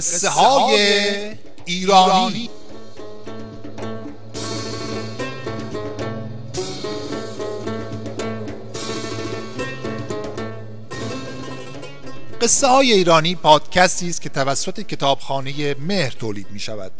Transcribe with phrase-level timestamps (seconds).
[0.00, 2.50] قصه های ایرانی.
[12.40, 16.92] قصه های ایرانی پادکستی است که توسط کتابخانه مهر تولید می شود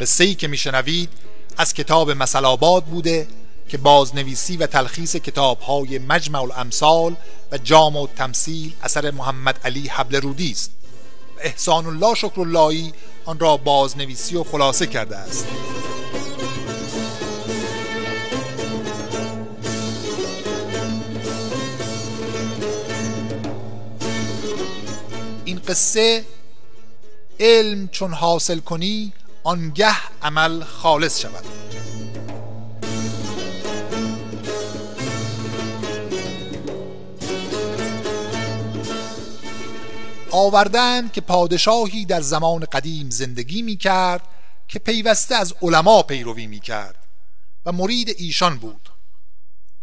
[0.00, 1.08] قصه ای که می شنوید
[1.56, 3.26] از کتاب مثل آباد بوده
[3.68, 7.16] که بازنویسی و تلخیص کتاب های مجمع الامثال
[7.52, 10.83] و جامع و تمثیل اثر محمد علی حبل رودی است.
[11.40, 12.92] احسان الله شکر اللهی
[13.24, 15.46] آن را بازنویسی و خلاصه کرده است.
[25.44, 26.24] این قصه
[27.40, 29.12] علم چون حاصل کنی
[29.44, 31.63] آنگه عمل خالص شود.
[40.34, 44.22] آوردند که پادشاهی در زمان قدیم زندگی می کرد
[44.68, 47.06] که پیوسته از علما پیروی می کرد
[47.66, 48.88] و مرید ایشان بود.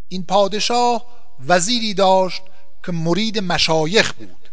[0.07, 1.05] این پادشاه
[1.47, 2.41] وزیری داشت
[2.85, 4.49] که مرید مشایخ بود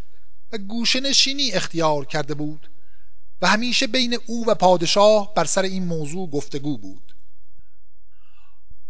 [0.53, 2.71] و گوشه نشینی اختیار کرده بود
[3.43, 7.08] و همیشه بین او و پادشاه بر سر این موضوع گفتگو بود.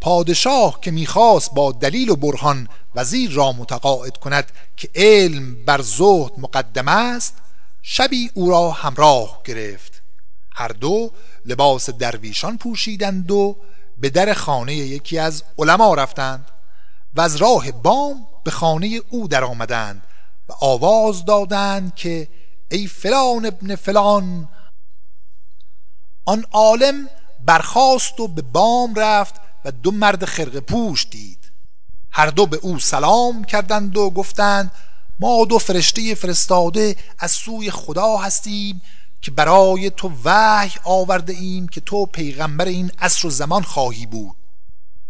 [0.01, 6.33] پادشاه که می‌خواست با دلیل و برهان وزیر را متقاعد کند که علم بر زهد
[6.39, 7.35] مقدم است
[7.83, 10.03] شبی او را همراه گرفت.
[10.53, 11.11] هر دو
[11.45, 13.57] لباس درویشان پوشیدند و
[13.99, 16.51] به در خانه یکی از علما رفتند
[17.15, 20.03] و از راه بام به خانه او در آمدند
[20.49, 22.29] و آواز دادند که
[22.71, 24.49] ای فلان ابن فلان
[26.27, 27.09] آن عالم
[27.45, 31.53] برخاست و به بام رفت و دو مرد خرق پوش دید.
[32.11, 34.73] هر دو به او سلام کردند و گفتند
[35.21, 38.83] ما دو فرشته فرستاده از سوی خدا هستیم
[39.23, 44.37] که برای تو وحی آورده ایم که تو پیغمبر این عصر و زمان خواهی بود.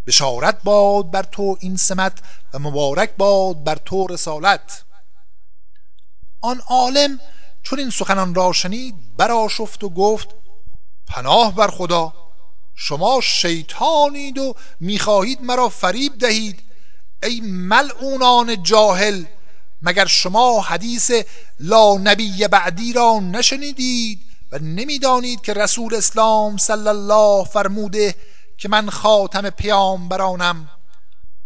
[0.06, 2.18] بشارت باد بر تو این سمت
[2.54, 4.84] و مبارک باد بر تو رسالت.
[6.40, 7.20] آن عالم
[7.62, 10.28] چون این سخنان را شنید براشفت و گفت
[11.06, 12.27] پناه بر خدا.
[12.80, 16.62] شما شیطانید و می‌خواهید مرا فریب دهید.
[17.22, 19.24] ای ملعونان جاهل
[19.82, 21.10] مگر شما حدیث
[21.60, 24.20] لا نبی بعدی را نشنیدید
[24.52, 28.14] و نمی‌دانید که رسول اسلام صلی الله فرموده
[28.58, 30.70] که من خاتم پیامبرانم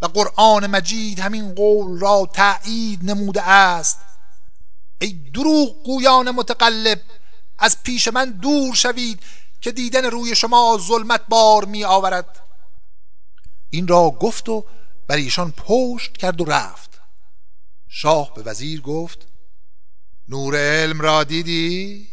[0.03, 3.99] و قرآن مجید همین قول را تأیید نموده است؟
[5.01, 7.01] ای دروغ گویان متقلب
[7.59, 9.21] از پیش من دور شوید
[9.63, 12.41] که دیدن روی شما ظلمت بار می آورد.
[13.71, 14.65] این را گفت و
[15.07, 17.01] بر ایشان پشت کرد و رفت.
[17.89, 19.29] شاه به وزیر گفت
[20.29, 22.09] نور علم را دیدی؟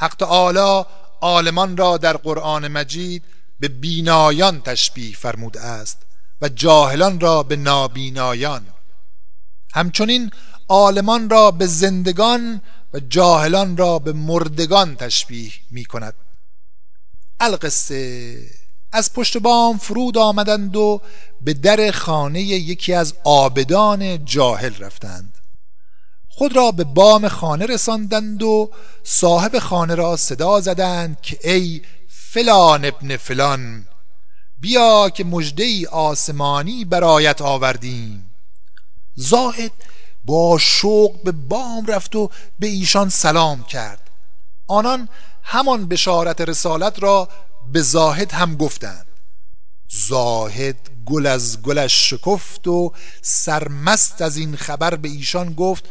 [0.00, 0.84] حق تعالی
[1.20, 3.24] عالمان را در قرآن مجید
[3.60, 6.02] به بینایان تشبیه فرموده است
[6.42, 8.66] و جاهلان را به نابینایان.
[9.74, 10.30] همچنین
[10.68, 12.62] عالمان را به زندگان
[12.94, 16.14] و جاهلان را به مردگان تشبیه می کند
[17.40, 18.36] القصه
[18.92, 21.00] از پشت بام فرود آمدند و
[21.40, 25.38] به در خانه یکی از آبدان جاهل رفتند.
[26.28, 28.70] خود را به بام خانه رساندند و
[29.04, 33.86] صاحب خانه را صدا زدند که ای فلان ابن فلان
[34.60, 38.30] بیا که مجده آسمانی برایت آوردیم.
[39.14, 39.72] زاهد
[40.24, 44.10] با شوق به بام رفت و به ایشان سلام کرد.
[44.66, 45.08] آنان
[45.42, 47.28] همان بشارت رسالت را
[47.72, 49.06] به زاهد هم گفتند.
[49.88, 52.92] زاهد گل از گلش شکفت و
[53.22, 55.84] سرمست از این خبر به ایشان گفت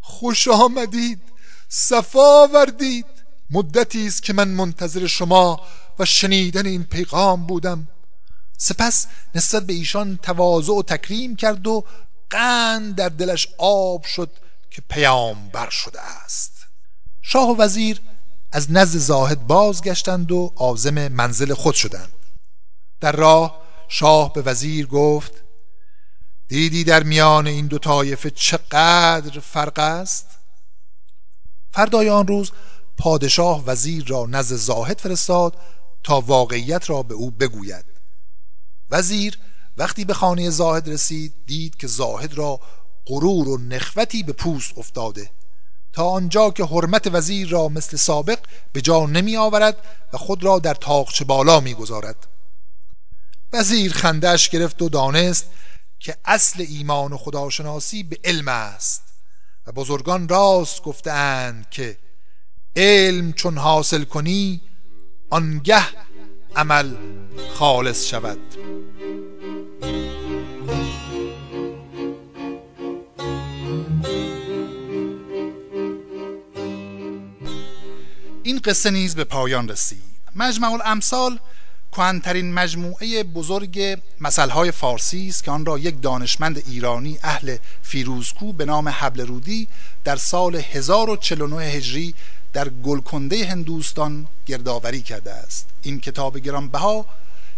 [0.00, 1.22] خوش آمدید
[1.68, 3.06] صفا آوردید.
[3.50, 5.60] مدتی است که من منتظر شما
[5.98, 7.88] و شنیدن این پیغام بودم.
[8.58, 11.84] سپس نسبت به ایشان تواضع و تکریم کرد و
[12.34, 14.30] قند در دلش آب شد
[14.70, 16.52] که پیامبر شده است.
[17.22, 18.00] شاه و وزیر
[18.52, 22.12] از نزد زاهد بازگشتند و عازم منزل خود شدند.
[23.00, 25.32] در راه شاه به وزیر گفت
[26.48, 30.26] دیدی در میان این دو طایفه چقدر فرق است؟
[31.72, 32.52] فردای آن روز
[32.98, 35.56] پادشاه وزیر را نزد زاهد فرستاد
[36.04, 37.84] تا واقعیت را به او بگوید.
[38.90, 39.38] وزیر
[39.76, 42.60] وقتی به خانه زاهد رسید دید که زاهد را
[43.06, 45.30] غرور و نخوتی به پوست افتاده.
[45.94, 48.38] تا آنجا که حرمت وزیر را مثل سابق
[48.72, 49.76] به جا نمی آورد
[50.12, 52.26] و خود را در تاقچه بالا می گذارد
[53.52, 55.46] وزیر خندش گرفت و دانست
[56.00, 59.02] که اصل ایمان و خداشناسی به علم است
[59.66, 61.98] و بزرگان راست گفتند که
[62.76, 64.60] علم چون حاصل کنی
[65.30, 65.84] آنگه
[66.56, 66.96] عمل
[67.54, 68.38] خالص شود.
[78.46, 80.02] این قصه نیز به پایان رسید.
[80.36, 81.38] مجمع الامثال
[81.92, 88.64] کهنترین مجموعه بزرگ مسائل فارسی است که آن را یک دانشمند ایرانی اهل فیروزکو به
[88.64, 89.68] نام حبل رودی
[90.04, 92.14] در سال 1049 هجری
[92.52, 95.68] در گلکنده هندوستان گردآوری کرده است.
[95.82, 97.06] این کتاب گرانبها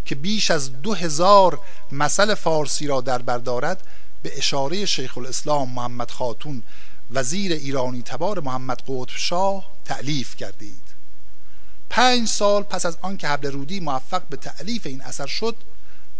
[0.04, 1.60] که بیش از دو هزار
[1.92, 3.82] مسئله فارسی را در بردارد
[4.22, 6.62] به اشاره شیخ الاسلام محمد خاتون
[7.10, 10.86] وزیر ایرانی تبار محمد قطب شاه تعلیف کردید.
[11.90, 15.56] پنج سال پس از آنکه حبل رودی موفق به تعلیف این اثر شد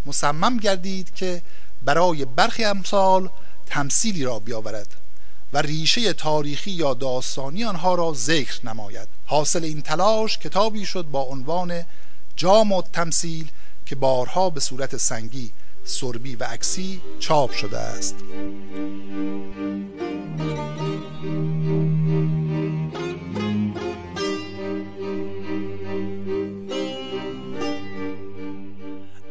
[0.07, 1.43] مصمم گردید که
[1.85, 3.29] برای برخی امثال
[3.67, 4.95] تمثیلی را بیاورد
[5.53, 9.09] و ریشه تاریخی یا داستانی آنها را ذکر نماید.
[9.27, 11.85] حاصل این تلاش کتابی شد با عنوان
[12.37, 13.51] جام و تمثیل
[13.87, 15.53] که بارها به صورت سنگی
[15.85, 18.15] سربی و عکسی چاپ شده است.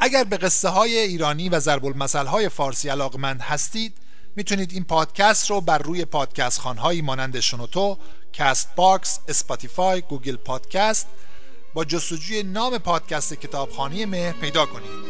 [0.05, 3.97] اگر به قصه های ایرانی و ضرب المثل های فارسی علاقمند هستید
[4.35, 7.97] می‌تونید این پادکست رو بر روی پادکست‌خوان‌هایی مانند شنوتو،
[8.33, 11.07] CastBox، Spotify، Google Podcast
[11.73, 15.04] با جستجوی نام پادکست کتابخانه مهر پیدا کنید.